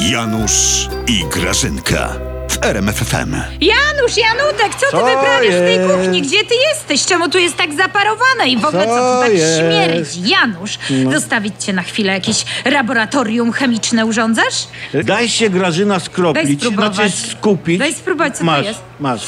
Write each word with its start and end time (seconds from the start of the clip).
Janusz 0.00 0.88
i 1.06 1.24
Grażynka 1.30 2.08
w 2.50 2.64
RMFFM. 2.64 3.34
Janusz, 3.60 4.16
Janutek, 4.16 4.74
co 4.74 4.86
ty 4.86 4.90
Co 4.90 5.04
wyprawiasz 5.04 5.54
w 5.54 5.58
tej 5.58 5.74
jest? 5.76 5.92
kuchni? 5.94 6.22
Gdzie 6.22 6.44
ty 6.44 6.54
jesteś? 6.70 7.04
Czemu 7.06 7.28
tu 7.28 7.38
jest 7.38 7.56
tak 7.56 7.74
zaparowane? 7.74 8.48
I 8.48 8.56
w 8.58 8.64
ogóle 8.64 8.84
co, 8.86 8.96
Co 8.96 9.14
tu 9.16 9.22
tak 9.22 9.32
jest? 9.32 9.60
No. 9.62 9.70
śmierdzi? 9.70 10.28
Janusz, 10.30 10.78
zostawić 11.12 11.54
cię 11.64 11.72
na 11.72 11.82
chwilę 11.82 12.12
jakieś 12.12 12.44
laboratorium 12.64 13.52
chemiczne 13.52 14.06
urządzasz? 14.06 14.66
Daj 15.04 15.28
się 15.28 15.50
Grażyna 15.50 15.94
Daj 15.98 16.04
skroplić, 16.06 16.60
spróbować. 16.60 16.94
znaczy 16.94 17.10
skupić. 17.30 17.78
Daj 17.78 17.94
spróbować, 17.94 18.32
co 18.32 18.38
to 18.38 18.44
masz, 18.44 18.66
jest. 18.66 18.80
Masz. 19.00 19.22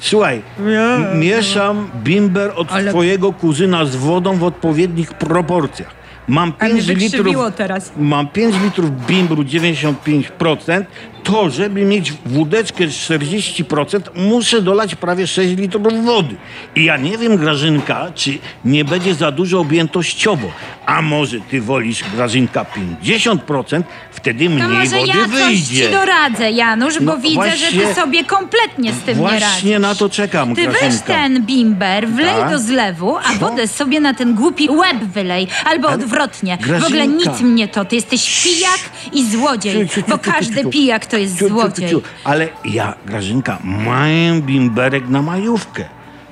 Słuchaj, 0.00 0.42
m- 0.58 1.20
mieszam 1.20 1.90
bimber 1.96 2.52
od 2.56 2.72
Ale- 2.72 2.90
twojego 2.90 3.32
kuzyna 3.32 3.84
z 3.84 3.96
wodą 3.96 4.38
w 4.38 4.44
odpowiednich 4.44 5.14
proporcjach. 5.14 6.03
Mam 6.28 6.52
A 6.58 6.64
mnie 6.64 6.74
5 6.74 6.86
wykrzywiło 6.86 7.42
litrów. 7.42 7.54
teraz. 7.56 7.92
Mam 7.96 8.28
5 8.28 8.54
litrów 8.64 9.06
bimbru 9.06 9.42
95%. 9.42 10.84
To, 11.24 11.50
żeby 11.50 11.84
mieć 11.84 12.12
wódeczkę 12.26 12.84
40%, 12.86 14.00
muszę 14.16 14.62
dolać 14.62 14.94
prawie 14.94 15.26
6 15.26 15.56
litrów 15.56 16.04
wody. 16.04 16.34
I 16.76 16.84
ja 16.84 16.96
nie 16.96 17.18
wiem, 17.18 17.36
Grażynka, 17.36 18.06
czy 18.14 18.38
nie 18.64 18.84
będzie 18.84 19.14
za 19.14 19.30
dużo 19.32 19.60
objętościowo. 19.60 20.50
A 20.86 21.02
może 21.02 21.36
ty 21.50 21.60
wolisz, 21.60 22.04
Grażynka, 22.16 22.66
50%, 23.04 23.82
wtedy 24.12 24.50
mniej 24.50 24.62
może 24.68 24.96
wody 24.96 25.08
ja 25.08 25.14
coś 25.14 25.30
wyjdzie. 25.30 25.86
ci 25.86 25.92
doradzę, 25.92 26.50
Janusz, 26.50 26.98
bo 26.98 27.04
No 27.04 27.18
widzę, 27.18 27.56
że 27.56 27.70
właśnie- 27.70 27.86
ty 27.86 27.94
sobie 27.94 28.24
kompletnie 28.24 28.92
z 28.92 28.98
tym 28.98 29.18
nie 29.20 29.24
radzisz. 29.24 29.48
Właśnie 29.48 29.78
na 29.78 29.94
to 29.94 30.08
czekam, 30.08 30.54
Ty 30.54 30.66
weź 30.66 30.80
Grażynka. 30.80 31.06
ten 31.06 31.42
bimber, 31.46 32.08
wlej 32.08 32.34
Tak? 32.40 32.50
do 32.50 32.58
zlewu, 32.58 33.16
a 33.16 33.22
Co? 33.22 33.34
wodę 33.38 33.68
sobie 33.68 34.00
na 34.00 34.14
ten 34.14 34.34
głupi 34.34 34.68
łeb 34.70 34.96
wylej. 35.14 35.46
Albo 35.64 35.88
Ale- 35.88 35.96
odwrotnie. 36.04 36.56
W 36.60 36.64
Grażynka. 36.64 36.86
ogóle 36.86 37.06
nic 37.08 37.40
mnie 37.40 37.68
to. 37.68 37.84
Ty 37.84 37.94
jesteś 37.96 38.42
pijak 38.44 38.78
i 39.12 39.26
złodziej. 39.30 39.88
Bo 40.08 40.18
każdy 40.18 40.64
pijak 40.64 41.06
to 41.06 41.13
jest 41.18 41.34
Ciu, 41.38 41.38
ciu, 41.38 41.48
ciu, 41.48 41.54
złodziej. 41.60 41.90
ciu. 41.90 42.02
Ale 42.24 42.48
ja, 42.64 42.94
Grażynka, 43.06 43.58
mam 43.64 44.42
bimberek 44.42 45.08
na 45.08 45.22
majówkę. 45.22 45.84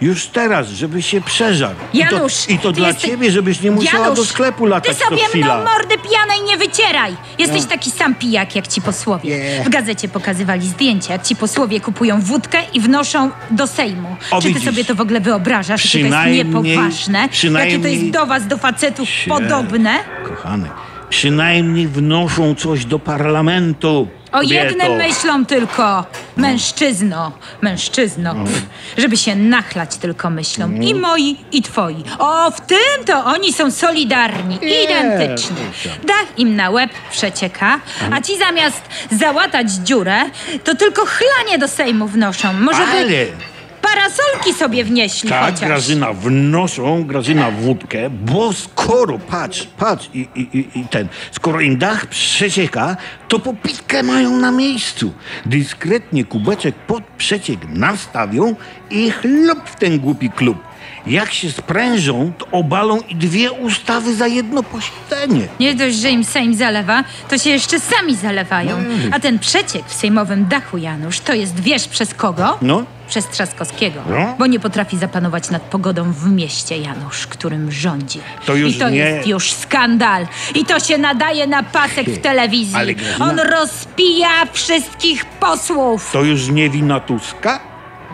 Już 0.00 0.26
teraz, 0.26 0.68
żeby 0.68 1.02
się 1.02 1.20
przeżarł. 1.20 1.74
Janusz, 1.94 2.44
I 2.44 2.46
to, 2.46 2.52
i 2.52 2.58
to 2.58 2.72
dla 2.72 2.88
jesteś- 2.88 3.10
ciebie, 3.10 3.30
żebyś 3.30 3.60
nie 3.60 3.70
musiała 3.70 4.04
Janusz, 4.04 4.18
do 4.18 4.24
sklepu 4.24 4.66
latać 4.66 4.96
Ty 4.96 5.04
sobie 5.04 5.16
co 5.18 5.24
chwila. 5.28 5.46
mną 5.60 5.70
mordy 5.72 5.94
pijanej 6.08 6.42
nie 6.46 6.56
wycieraj! 6.56 7.16
Jesteś 7.38 7.64
taki 7.64 7.90
sam 7.90 8.14
pijak 8.14 8.56
jak 8.56 8.68
ci 8.68 8.82
posłowie. 8.82 9.38
Nie. 9.38 9.64
W 9.64 9.68
gazecie 9.68 10.08
pokazywali 10.08 10.66
zdjęcia, 10.68 11.12
jak 11.12 11.22
ci 11.22 11.36
posłowie 11.36 11.80
kupują 11.80 12.20
wódkę 12.20 12.58
i 12.74 12.80
wnoszą 12.80 13.30
do 13.50 13.66
Sejmu. 13.66 14.16
O, 14.30 14.36
Czy 14.40 14.48
ty 14.48 14.54
widzisz. 14.54 14.64
sobie 14.70 14.84
to 14.84 14.94
w 14.94 15.00
ogóle 15.00 15.20
wyobrażasz? 15.20 15.82
Czy 15.82 15.88
to 15.92 15.98
jest 15.98 16.10
Przynajmniej- 16.10 16.44
niepoważne? 16.44 17.18
Jakie 17.18 17.28
to 17.28 17.38
przynajmniej- 17.38 17.98
jest 18.00 18.10
do 18.10 18.26
was, 18.26 18.46
do 18.46 18.58
facetów 18.58 19.08
Się- 19.08 19.30
podobne? 19.30 19.98
Kochany, 20.28 20.68
przynajmniej 21.10 21.88
wnoszą 21.88 22.54
coś 22.54 22.84
do 22.84 22.98
parlamentu. 22.98 24.08
O 24.32 24.40
kobieto. 24.40 24.54
jednym 24.54 24.96
myślą 24.96 25.46
tylko. 25.46 26.04
Mężczyzno, 26.36 27.32
mężczyzno. 27.60 28.34
No. 28.34 28.44
Pff, 28.44 28.62
żeby 28.98 29.16
się 29.16 29.36
nachlać 29.36 29.96
tylko 29.96 30.30
myślą. 30.30 30.72
I 30.72 30.94
moi, 30.94 31.36
i 31.52 31.62
twoi. 31.62 32.04
O, 32.18 32.50
w 32.50 32.60
tym 32.60 33.04
to 33.06 33.24
oni 33.24 33.52
są 33.52 33.70
solidarni. 33.70 34.58
Identyczni. 34.84 35.56
Dach 36.04 36.26
im 36.36 36.56
na 36.56 36.70
łeb 36.70 36.90
przecieka, 37.10 37.80
a 38.12 38.20
ci 38.20 38.38
zamiast 38.38 38.82
załatać 39.10 39.70
dziurę, 39.70 40.20
to 40.64 40.74
tylko 40.74 41.02
chlanie 41.06 41.58
do 41.58 41.68
Sejmu 41.68 42.08
wnoszą. 42.08 42.52
Może 42.52 42.86
by 42.86 42.98
Ale... 42.98 43.57
parasolki 43.94 44.54
sobie 44.54 44.84
wnieśli 44.84 45.30
Tak, 45.30 45.44
chociaż. 45.44 45.68
Grażyna, 45.68 46.12
wnoszą, 46.12 47.04
Grażyna, 47.04 47.50
wódkę, 47.50 48.10
bo 48.10 48.52
skoro, 48.52 49.18
patrz, 49.18 49.66
patrz, 49.78 50.10
i, 50.14 50.28
i, 50.34 50.68
i, 50.74 50.84
ten, 50.84 51.08
skoro 51.32 51.60
im 51.60 51.78
dach 51.78 52.06
przecieka, 52.06 52.96
to 53.28 53.38
popitkę 53.38 54.02
mają 54.02 54.36
na 54.36 54.50
miejscu. 54.52 55.12
Dyskretnie 55.46 56.24
kubeczek 56.24 56.74
pod 56.74 57.04
przeciek 57.18 57.58
nastawią 57.68 58.54
i 58.90 59.10
chlub 59.10 59.58
w 59.64 59.76
ten 59.76 59.98
głupi 59.98 60.30
klub. 60.30 60.67
Jak 61.08 61.32
się 61.32 61.50
sprężą, 61.52 62.32
to 62.38 62.46
obalą 62.52 63.00
i 63.08 63.14
dwie 63.16 63.52
ustawy 63.52 64.14
za 64.14 64.26
jedno 64.26 64.62
posiedzenie. 64.62 65.48
Nie 65.60 65.74
dość, 65.74 65.96
że 65.96 66.10
im 66.10 66.24
Sejm 66.24 66.54
zalewa, 66.54 67.04
to 67.28 67.38
się 67.38 67.50
jeszcze 67.50 67.80
sami 67.80 68.16
zalewają. 68.16 68.76
Mm. 68.76 69.12
A 69.14 69.20
ten 69.20 69.38
przeciek 69.38 69.86
w 69.86 69.94
sejmowym 69.94 70.48
dachu, 70.48 70.78
Janusz, 70.78 71.20
to 71.20 71.34
jest 71.34 71.60
wiesz 71.60 71.88
przez 71.88 72.14
kogo? 72.14 72.58
No. 72.62 72.84
Przez 73.08 73.28
Trzaskowskiego. 73.28 74.00
No. 74.10 74.34
Bo 74.38 74.46
nie 74.46 74.60
potrafi 74.60 74.98
zapanować 74.98 75.50
nad 75.50 75.62
pogodą 75.62 76.12
w 76.12 76.30
mieście, 76.30 76.78
Janusz, 76.78 77.26
którym 77.26 77.72
rządzi. 77.72 78.20
To 78.46 78.54
już 78.54 78.76
I 78.76 78.78
to 78.78 78.88
nie- 78.90 78.96
jest 78.96 79.28
już 79.28 79.52
skandal. 79.52 80.26
I 80.54 80.64
to 80.64 80.80
się 80.80 80.98
nadaje 80.98 81.46
na 81.46 81.62
pasek 81.62 82.06
w 82.10 82.18
telewizji. 82.20 82.76
Ale 82.76 82.94
On 83.20 83.40
rozpija 83.40 84.28
wszystkich 84.52 85.24
posłów. 85.24 86.10
To 86.12 86.22
już 86.22 86.48
nie 86.48 86.70
wina 86.70 87.00
Tuska? 87.00 87.60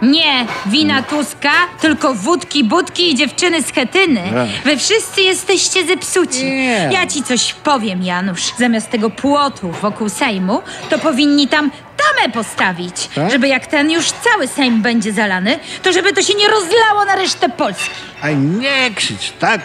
Nie 0.03 0.47
wina 0.67 1.03
Tuska, 1.03 1.53
tylko 1.81 2.15
wódki, 2.15 2.65
budki 2.65 3.11
i 3.13 3.15
dziewczyny 3.15 3.63
z 3.63 3.73
Chetyny. 3.73 4.23
Tak. 4.35 4.49
Wy 4.65 4.77
wszyscy 4.77 5.21
jesteście 5.23 5.87
zepsuci. 5.87 6.45
Nie. 6.45 6.91
Ja 6.93 7.07
ci 7.07 7.23
coś 7.23 7.55
powiem, 7.55 8.03
Janusz. 8.03 8.43
Zamiast 8.59 8.91
tego 8.91 9.11
płotu 9.11 9.71
wokół 9.83 10.09
Sejmu, 10.09 10.63
to 10.91 10.99
powinni 10.99 11.49
tam 11.49 11.71
tamę 11.97 12.33
postawić. 12.33 13.09
Tak? 13.15 13.31
Żeby 13.31 13.49
jak 13.49 13.67
ten 13.67 13.91
już 13.91 14.11
cały 14.11 14.49
Sejm 14.49 14.83
będzie 14.83 15.13
zalany, 15.13 15.59
to 15.83 15.93
żeby 15.93 16.13
to 16.13 16.23
się 16.23 16.35
nie 16.35 16.49
rozlało 16.49 17.05
na 17.07 17.17
resztę 17.17 17.49
Polski. 17.49 17.91
A 18.23 18.31
nie 18.31 18.91
krzycz, 18.95 19.33
tak? 19.41 19.61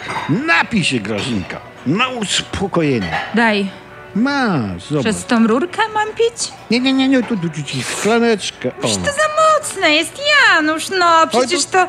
Napij 0.46 0.84
się, 0.84 0.98
Grażynka. 1.00 1.60
Na 1.86 2.08
uspokojenie. 2.08 3.20
Daj, 3.34 3.70
Masz, 4.14 4.82
zobacz. 4.90 5.04
przez 5.04 5.24
tą 5.24 5.46
rurkę 5.46 5.82
mam 5.94 6.08
pić? 6.08 6.52
Nie, 6.70 6.80
nie, 6.80 6.92
nie, 6.92 7.08
nie, 7.08 7.22
tu, 7.22 7.36
tu, 7.36 7.48
tu 7.48 7.60
szklaneczkę. 7.98 8.68
O. 8.82 8.82
To 8.82 8.88
za 8.88 9.39
mocne 9.60 9.90
jest, 9.94 10.12
Janusz, 10.56 10.90
no 10.98 11.26
przecież 11.28 11.64
to... 11.64 11.86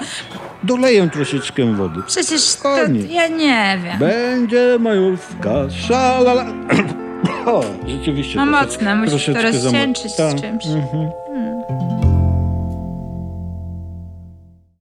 Doleję 0.63 1.09
troszeczkę 1.09 1.73
wody. 1.75 2.01
Przecież 2.07 2.41
to... 2.41 2.47
Spokojnie. 2.51 3.01
Ja 3.15 3.27
nie 3.27 3.79
wiem. 3.83 3.97
Będzie 3.99 4.77
majówka, 4.79 5.51
szalala. 5.87 6.45
O, 7.45 7.63
rzeczywiście. 7.87 8.37
No 8.37 8.45
trosze- 8.45 8.65
mocne, 8.65 8.95
musisz 8.95 9.25
to 9.25 9.31
troszeczkę 9.31 9.59
za 9.59 9.71
mo- 9.71 9.77
rozcieńczyć 9.77 10.11
z 10.11 10.15
Tak. 10.15 10.41
czymś. 10.41 10.65
Mhm. 10.65 11.11